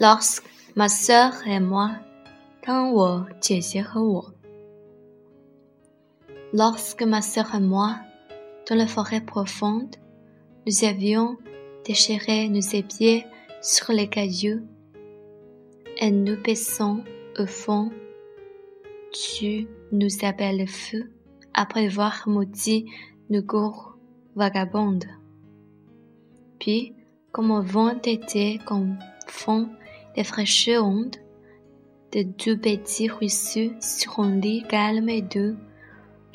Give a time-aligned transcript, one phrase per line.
[0.00, 0.44] Lorsque
[0.76, 1.96] ma sœur et moi，
[2.62, 4.32] 当我姐姐和我。
[6.52, 7.96] Lorsque ma sœur et moi,
[8.68, 9.96] dans la forêt profonde,
[10.66, 11.36] nous avions
[11.84, 13.26] déchiré nos épées
[13.60, 14.62] sur les cailloux,
[15.98, 17.04] et nous baissons
[17.38, 17.90] au fond,
[19.12, 21.10] tu nous appelles le feu
[21.52, 22.86] après avoir maudit
[23.30, 23.96] nos gourds
[24.34, 25.06] vagabondes.
[26.58, 26.94] Puis,
[27.32, 29.77] comme un vent d'été confond les
[30.23, 31.17] fraîches ondes
[32.11, 35.55] de deux petits ruisseaux sur un lit calme et doux,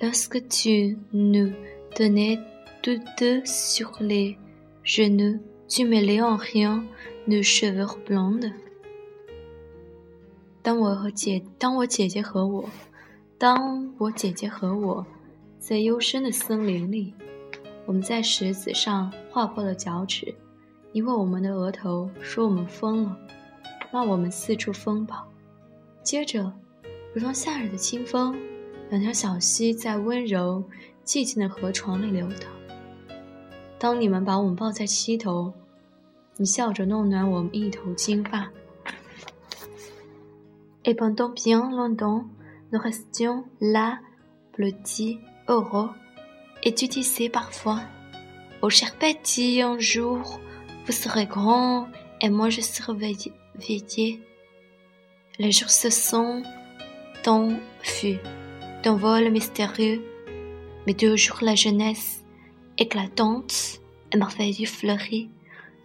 [0.00, 1.52] lorsque tu nous
[1.98, 2.38] donnais
[2.82, 4.38] toutes deux sur les
[4.82, 6.84] genoux, tu mêlais en rien
[7.26, 8.52] nos cheveux blondes.
[10.62, 12.68] 当我和姐，当我姐姐和我，
[13.36, 15.06] 当我姐姐和我，
[15.58, 17.12] 在幽深的森林里，
[17.84, 20.34] 我们在石子上划破了脚趾，
[20.92, 23.18] 因为我们的额头说我们疯了，
[23.94, 25.24] 骂我们四处疯跑。
[26.02, 26.52] 接着，
[27.14, 28.36] 如同夏日的清风，
[28.90, 30.64] 两条小溪在温柔
[31.04, 32.50] 寂静的河床里流淌。
[33.78, 35.54] 当你们把我们抱在膝头，
[36.36, 38.50] 你笑着弄暖我们一头金发。
[40.82, 42.24] Et pendant bien longtemps,
[42.72, 44.00] nous restions là,
[44.56, 45.90] blottis, heureux,
[46.64, 47.82] et tu disais parfois,
[48.60, 50.40] oh cher petit, un jour,
[50.84, 51.86] vous serez grand,
[52.20, 53.32] et moi je serai vieille.
[55.37, 56.43] Les jours se sont
[57.25, 58.19] enfuis
[58.83, 60.01] d'un vol mystérieux,
[60.85, 62.23] mais toujours la jeunesse
[62.77, 63.81] éclatante
[64.11, 65.29] et merveilleuse fleurie,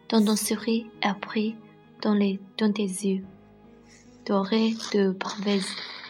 [0.08, 1.56] dans ton sourire appris
[2.02, 3.24] dans, les, dans tes yeux.
[4.24, 5.14] doré de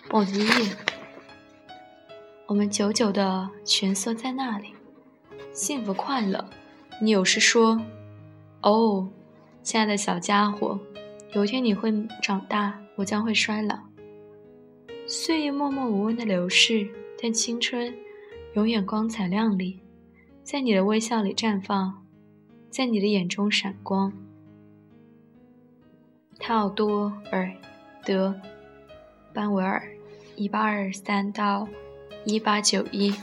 [0.09, 0.71] Bonville，
[2.47, 4.75] 我们久久地蜷缩在那里，
[5.53, 6.49] 幸福快乐。
[7.01, 9.09] 你有时说：“哦，
[9.65, 10.79] 亲爱的小家伙，
[11.34, 11.92] 有一天你会
[12.22, 13.78] 长大，我将会衰老。”
[15.08, 16.88] 岁月默默无闻的流逝，
[17.22, 17.94] 但青春
[18.54, 19.80] 永远光彩亮丽，
[20.44, 22.06] 在你的微笑里绽放，
[22.70, 24.12] 在你的眼中闪光。
[26.40, 27.52] 泰奥多尔。
[28.06, 28.34] 德
[29.34, 29.84] 班维尔，
[30.36, 31.68] 一八二三到
[32.26, 33.14] 一八九一。